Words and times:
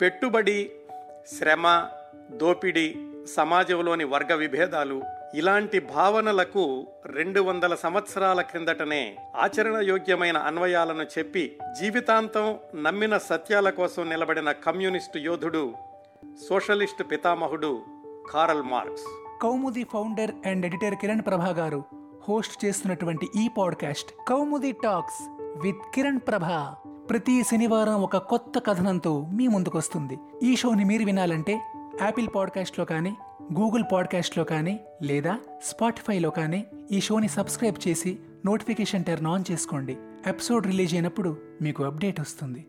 పెట్టుబడి 0.00 0.70
శ్రమ 1.38 1.86
దోపిడీ 2.30 3.06
సమాజంలోని 3.36 4.04
వర్గ 4.04 4.34
విభేదాలు 4.34 5.02
ఇలాంటి 5.34 5.80
భావనలకు 5.80 6.86
రెండు 7.06 7.40
వందల 7.40 7.74
సంవత్సరాల 7.74 8.40
క్రిందటనే 8.40 9.16
ఆచరణయోగ్యమైన 9.36 10.36
అన్వయాలను 10.36 11.02
చెప్పి 11.02 11.58
జీవితాంతం 11.80 12.58
నమ్మిన 12.82 13.18
సత్యాల 13.18 13.70
కోసం 13.70 14.08
నిలబడిన 14.10 14.52
కమ్యూనిస్టు 14.52 15.18
యోధుడు 15.18 15.72
సోషలిస్టు 16.48 17.02
పితామహుడు 17.02 17.80
Karl 18.30 18.62
Marx. 18.62 19.04
Kaumudi 19.42 19.84
founder 19.84 20.30
and 20.46 20.66
editor 20.66 20.94
Kiran 20.94 21.22
Prabha 21.26 21.48
గారు 21.48 21.84
హోస్ట్ 22.28 22.64
చేస్తున్నటువంటి 22.64 23.26
ఈ 23.36 23.48
podcast 23.58 24.12
Kaumudi 24.28 24.72
talks 24.72 25.22
with 25.64 25.94
Kiran 25.94 26.20
Prabha. 26.28 26.76
ప్రతి 27.10 27.42
శనివారం 27.42 28.02
ఒక 28.02 28.16
కొత్త 28.16 28.58
కథనంతో 28.66 29.26
మీ 29.32 29.48
ముందుకొస్తుంది. 29.48 30.18
ఈ 30.42 30.56
షోని 30.56 30.84
మీరు 30.84 31.04
వినాలంటే 31.04 31.60
యాపిల్ 32.02 32.28
పాడ్కాస్ట్లో 32.34 32.84
కానీ 32.84 33.16
గూగుల్ 33.58 33.82
పాడ్కాస్ట్లో 33.92 34.44
కానీ 34.44 34.80
లేదా 35.02 35.38
స్పాటిఫైలో 35.62 36.30
కానీ 36.30 36.66
ఈ 36.92 37.00
షోని 37.00 37.28
సబ్స్క్రైబ్ 37.28 37.88
చేసి 37.88 38.18
నోటిఫికేషన్ 38.46 39.04
టర్న్ 39.04 39.26
ఆన్ 39.26 39.44
చేసుకోండి. 39.50 39.96
ఎపిసోడ్ 40.26 40.66
రిలీజ్ 40.66 40.94
అయినప్పుడు 40.94 41.36
మీకు 41.62 41.84
అప్డేట్ 41.84 42.20
వస్తుంది. 42.20 42.66